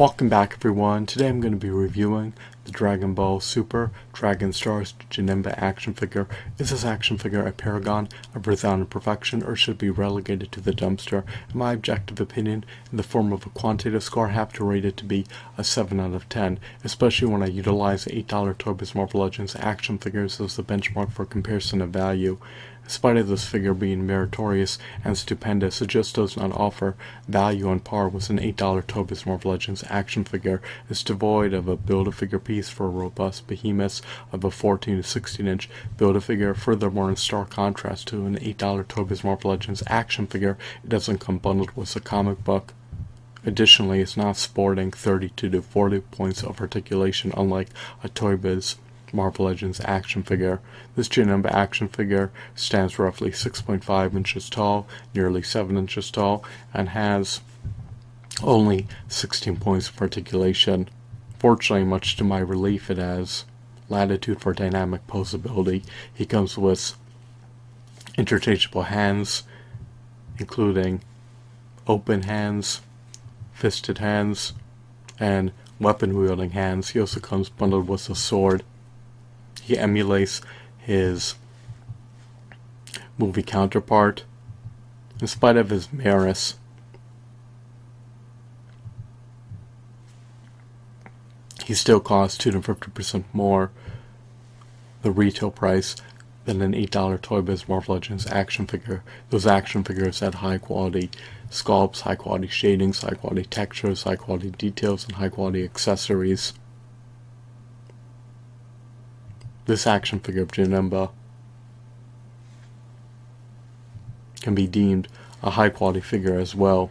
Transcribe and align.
Welcome 0.00 0.30
back 0.30 0.54
everyone. 0.54 1.04
Today 1.04 1.28
I'm 1.28 1.42
going 1.42 1.52
to 1.52 1.58
be 1.58 1.68
reviewing 1.68 2.32
the 2.64 2.70
Dragon 2.70 3.12
Ball 3.12 3.38
Super 3.38 3.92
Dragon 4.14 4.50
Stars 4.50 4.94
Janemba 5.10 5.52
action 5.58 5.92
figure. 5.92 6.26
Is 6.56 6.70
this 6.70 6.86
action 6.86 7.18
figure 7.18 7.46
a 7.46 7.52
paragon 7.52 8.08
of 8.34 8.46
resounding 8.46 8.86
perfection 8.86 9.42
or 9.42 9.54
should 9.54 9.76
be 9.76 9.90
relegated 9.90 10.52
to 10.52 10.62
the 10.62 10.72
dumpster? 10.72 11.24
In 11.52 11.58
my 11.58 11.74
objective 11.74 12.18
opinion, 12.18 12.64
in 12.90 12.96
the 12.96 13.02
form 13.02 13.30
of 13.30 13.44
a 13.44 13.50
quantitative 13.50 14.02
score, 14.02 14.28
I 14.28 14.32
have 14.32 14.54
to 14.54 14.64
rate 14.64 14.86
it 14.86 14.96
to 14.96 15.04
be 15.04 15.26
a 15.58 15.62
7 15.62 16.00
out 16.00 16.14
of 16.14 16.30
10, 16.30 16.58
especially 16.82 17.28
when 17.28 17.42
I 17.42 17.48
utilize 17.48 18.06
$8 18.06 18.56
Toy 18.56 18.72
Biz 18.72 18.94
Marvel 18.94 19.20
Legends 19.20 19.54
action 19.56 19.98
figures 19.98 20.40
as 20.40 20.56
the 20.56 20.62
benchmark 20.62 21.12
for 21.12 21.26
comparison 21.26 21.82
of 21.82 21.90
value. 21.90 22.38
Spite 22.90 23.18
of 23.18 23.28
this 23.28 23.44
figure 23.44 23.72
being 23.72 24.04
meritorious 24.04 24.76
and 25.04 25.16
stupendous, 25.16 25.80
it 25.80 25.86
just 25.86 26.16
does 26.16 26.36
not 26.36 26.50
offer 26.50 26.96
value 27.28 27.68
on 27.68 27.78
par 27.78 28.08
with 28.08 28.28
an 28.30 28.40
$8 28.40 28.84
Toy 28.88 29.04
Biz 29.04 29.26
Marvel 29.26 29.52
Legends 29.52 29.84
action 29.88 30.24
figure. 30.24 30.60
It's 30.88 31.04
devoid 31.04 31.54
of 31.54 31.68
a 31.68 31.76
build-a-figure 31.76 32.40
piece 32.40 32.68
for 32.68 32.86
a 32.86 32.90
robust 32.90 33.46
behemoth 33.46 34.00
of 34.32 34.42
a 34.42 34.50
14 34.50 34.96
to 34.96 35.02
16 35.04 35.46
inch 35.46 35.70
build-a-figure. 35.98 36.54
Furthermore, 36.54 37.08
in 37.08 37.14
stark 37.14 37.50
contrast 37.50 38.08
to 38.08 38.26
an 38.26 38.36
$8 38.40 38.88
Toy 38.88 39.04
Biz 39.04 39.22
Marvel 39.22 39.52
Legends 39.52 39.84
action 39.86 40.26
figure, 40.26 40.58
it 40.82 40.88
doesn't 40.88 41.18
come 41.18 41.38
bundled 41.38 41.70
with 41.76 41.94
a 41.94 42.00
comic 42.00 42.42
book. 42.42 42.74
Additionally, 43.46 44.00
it's 44.00 44.16
not 44.16 44.36
sporting 44.36 44.90
32 44.90 45.48
to 45.48 45.62
40 45.62 46.00
points 46.00 46.42
of 46.42 46.60
articulation, 46.60 47.32
unlike 47.36 47.68
a 48.02 48.08
Toy 48.08 48.36
Biz 48.36 48.74
Marvel 49.12 49.46
Legends 49.46 49.80
action 49.84 50.22
figure. 50.22 50.60
This 50.96 51.08
Janemba 51.08 51.50
action 51.52 51.88
figure 51.88 52.30
stands 52.54 52.98
roughly 52.98 53.30
6.5 53.30 54.14
inches 54.14 54.50
tall, 54.50 54.86
nearly 55.14 55.42
7 55.42 55.76
inches 55.76 56.10
tall, 56.10 56.44
and 56.72 56.90
has 56.90 57.40
only 58.42 58.86
16 59.08 59.56
points 59.56 59.88
of 59.88 60.00
articulation. 60.00 60.88
Fortunately, 61.38 61.84
much 61.84 62.16
to 62.16 62.24
my 62.24 62.38
relief, 62.38 62.90
it 62.90 62.98
has 62.98 63.44
latitude 63.88 64.40
for 64.40 64.52
dynamic 64.52 65.06
posability. 65.06 65.84
He 66.12 66.26
comes 66.26 66.56
with 66.56 66.94
interchangeable 68.16 68.84
hands, 68.84 69.42
including 70.38 71.00
open 71.86 72.22
hands, 72.22 72.80
fisted 73.52 73.98
hands, 73.98 74.52
and 75.18 75.52
weapon 75.78 76.16
wielding 76.16 76.50
hands. 76.50 76.90
He 76.90 77.00
also 77.00 77.20
comes 77.20 77.48
bundled 77.48 77.88
with 77.88 78.08
a 78.08 78.14
sword 78.14 78.62
he 79.70 79.78
emulates 79.78 80.40
his 80.78 81.36
movie 83.16 83.42
counterpart. 83.42 84.24
In 85.20 85.28
spite 85.28 85.56
of 85.56 85.70
his 85.70 85.92
merits, 85.92 86.56
he 91.64 91.74
still 91.74 92.00
costs 92.00 92.44
250% 92.44 93.22
more 93.32 93.70
the 95.02 95.12
retail 95.12 95.52
price 95.52 95.94
than 96.46 96.60
an 96.60 96.72
$8 96.72 97.22
Toy 97.22 97.40
Biz 97.40 97.68
Marvel 97.68 97.94
Legends 97.94 98.26
action 98.26 98.66
figure. 98.66 99.04
Those 99.28 99.46
action 99.46 99.84
figures 99.84 100.18
had 100.18 100.36
high 100.36 100.58
quality 100.58 101.10
sculpts, 101.48 102.00
high 102.00 102.16
quality 102.16 102.48
shadings, 102.48 103.02
high 103.02 103.14
quality 103.14 103.44
textures, 103.44 104.02
high 104.02 104.16
quality 104.16 104.50
details, 104.50 105.04
and 105.04 105.12
high 105.12 105.28
quality 105.28 105.62
accessories. 105.62 106.54
This 109.66 109.86
action 109.86 110.20
figure 110.20 110.42
of 110.42 110.48
Janemba 110.48 111.10
can 114.40 114.54
be 114.54 114.66
deemed 114.66 115.08
a 115.42 115.50
high 115.50 115.68
quality 115.68 116.00
figure 116.00 116.38
as 116.38 116.54
well. 116.54 116.90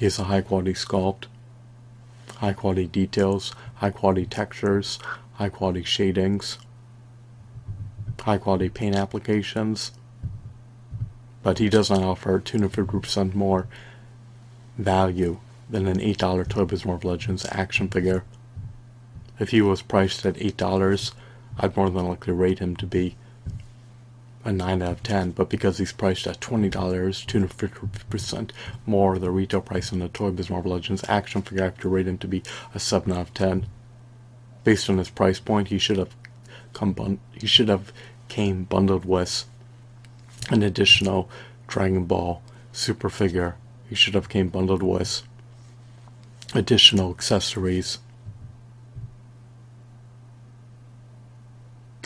Has 0.00 0.18
a 0.18 0.24
high 0.24 0.42
quality 0.42 0.74
sculpt, 0.74 1.24
high 2.36 2.52
quality 2.52 2.86
details, 2.86 3.54
high 3.76 3.90
quality 3.90 4.26
textures, 4.26 4.98
high 5.34 5.48
quality 5.48 5.82
shadings, 5.82 6.58
high 8.20 8.38
quality 8.38 8.68
paint 8.68 8.96
applications, 8.96 9.92
but 11.42 11.58
he 11.58 11.68
does 11.68 11.90
not 11.90 12.02
offer 12.02 12.40
250% 12.40 13.34
more 13.34 13.68
value 14.76 15.38
than 15.70 15.86
an 15.86 15.98
$8 15.98 16.48
Toy 16.48 16.64
Biz 16.64 16.84
Marvel 16.84 17.10
Legends 17.10 17.46
action 17.50 17.88
figure. 17.88 18.24
If 19.38 19.50
he 19.50 19.60
was 19.60 19.82
priced 19.82 20.24
at 20.24 20.36
$8, 20.36 21.12
I'd 21.58 21.76
more 21.76 21.90
than 21.90 22.08
likely 22.08 22.32
rate 22.32 22.58
him 22.58 22.76
to 22.76 22.86
be 22.86 23.16
a 24.44 24.52
9 24.52 24.80
out 24.80 24.90
of 24.90 25.02
10, 25.02 25.32
but 25.32 25.50
because 25.50 25.78
he's 25.78 25.92
priced 25.92 26.26
at 26.26 26.40
$20, 26.40 26.70
250% 26.70 28.50
more 28.86 29.18
the 29.18 29.30
retail 29.30 29.60
price 29.60 29.92
on 29.92 29.98
the 29.98 30.08
Toy 30.08 30.30
Biz 30.30 30.50
Marvel 30.50 30.72
Legends 30.72 31.04
action 31.08 31.42
figure, 31.42 31.64
I 31.64 31.66
have 31.66 31.78
to 31.78 31.88
rate 31.88 32.06
him 32.06 32.18
to 32.18 32.28
be 32.28 32.42
a 32.74 32.78
7 32.78 33.12
out 33.12 33.18
of 33.18 33.34
10. 33.34 33.66
Based 34.62 34.88
on 34.88 34.98
his 34.98 35.10
price 35.10 35.40
point, 35.40 35.68
he 35.68 35.78
should 35.78 35.98
have 35.98 36.14
come 36.72 36.92
bun- 36.92 37.20
he 37.32 37.46
should 37.46 37.68
have 37.68 37.92
came 38.28 38.64
bundled 38.64 39.04
with 39.04 39.44
an 40.50 40.62
additional 40.62 41.28
Dragon 41.66 42.04
Ball 42.04 42.42
super 42.72 43.08
figure. 43.10 43.56
He 43.88 43.94
should 43.94 44.14
have 44.14 44.28
came 44.28 44.48
bundled 44.48 44.82
with 44.82 45.22
additional 46.54 47.10
accessories 47.10 47.98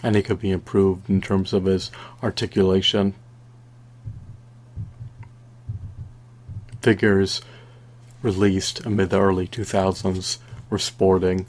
and 0.02 0.16
he 0.16 0.22
could 0.22 0.40
be 0.40 0.50
improved 0.50 1.08
in 1.08 1.20
terms 1.20 1.52
of 1.52 1.64
his 1.64 1.90
articulation. 2.22 3.14
Figures 6.80 7.42
released 8.22 8.84
amid 8.86 9.10
the 9.10 9.20
early 9.20 9.46
2000s 9.46 10.38
were 10.68 10.78
sporting 10.78 11.46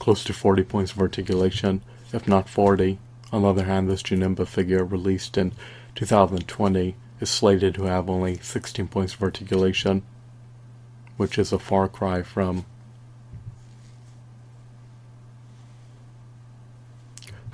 close 0.00 0.24
to 0.24 0.32
40 0.32 0.64
points 0.64 0.92
of 0.92 0.98
articulation, 0.98 1.82
if 2.12 2.26
not 2.26 2.48
40. 2.48 2.98
On 3.32 3.42
the 3.42 3.48
other 3.48 3.64
hand, 3.64 3.88
this 3.88 4.02
Janemba 4.02 4.46
figure 4.46 4.84
released 4.84 5.38
in 5.38 5.52
2020 5.94 6.96
is 7.20 7.30
slated 7.30 7.74
to 7.74 7.84
have 7.84 8.08
only 8.08 8.38
16 8.38 8.88
points 8.88 9.14
of 9.14 9.22
articulation, 9.22 10.02
which 11.16 11.38
is 11.38 11.52
a 11.52 11.58
far 11.58 11.86
cry 11.86 12.22
from 12.22 12.64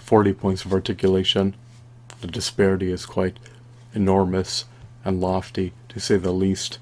40 0.07 0.35
points 0.35 0.65
of 0.65 0.73
articulation. 0.73 1.57
The 2.21 2.29
disparity 2.29 2.93
is 2.93 3.05
quite 3.05 3.41
enormous 3.93 4.65
and 5.05 5.21
lofty, 5.21 5.73
to 5.89 5.99
say 5.99 6.17
the 6.17 6.33
least. 6.33 6.79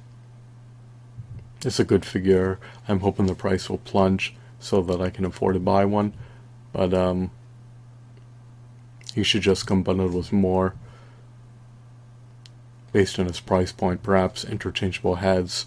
It's 1.64 1.80
a 1.80 1.84
good 1.84 2.04
figure. 2.04 2.58
I'm 2.86 3.00
hoping 3.00 3.24
the 3.24 3.34
price 3.34 3.70
will 3.70 3.78
plunge 3.78 4.34
so 4.60 4.82
that 4.82 5.00
I 5.00 5.08
can 5.08 5.24
afford 5.24 5.54
to 5.54 5.60
buy 5.60 5.86
one. 5.86 6.12
But 6.74 6.92
um, 6.92 7.30
he 9.14 9.22
should 9.22 9.41
just 9.41 9.66
come 9.66 9.82
bundled 9.82 10.12
with 10.12 10.30
more 10.30 10.74
based 12.92 13.18
on 13.18 13.26
its 13.26 13.41
price 13.41 13.72
point. 13.72 14.02
Perhaps 14.02 14.44
interchangeable 14.44 15.16
heads 15.16 15.64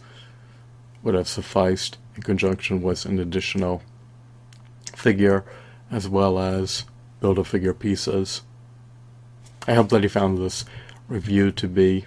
would 1.01 1.15
have 1.15 1.27
sufficed 1.27 1.97
in 2.15 2.21
conjunction 2.21 2.83
with 2.83 3.05
an 3.05 3.17
additional 3.17 3.81
figure 4.93 5.43
as 5.89 6.07
well 6.07 6.37
as 6.37 6.85
Build-A-Figure 7.19 7.73
pieces. 7.73 8.41
I 9.67 9.73
hope 9.73 9.89
that 9.89 10.03
you 10.03 10.09
found 10.09 10.37
this 10.37 10.65
review 11.07 11.51
to 11.51 11.67
be 11.67 12.05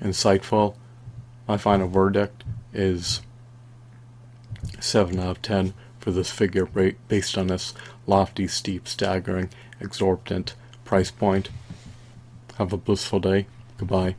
insightful. 0.00 0.76
My 1.46 1.56
final 1.56 1.88
verdict 1.88 2.44
is 2.72 3.22
7 4.78 5.18
out 5.18 5.30
of 5.30 5.42
10 5.42 5.74
for 5.98 6.10
this 6.10 6.30
figure 6.30 6.66
based 7.08 7.36
on 7.36 7.48
this 7.48 7.74
lofty, 8.06 8.48
steep, 8.48 8.88
staggering, 8.88 9.50
exorbitant 9.80 10.54
price 10.84 11.10
point. 11.10 11.50
Have 12.56 12.72
a 12.72 12.76
blissful 12.76 13.20
day. 13.20 13.46
Goodbye. 13.78 14.16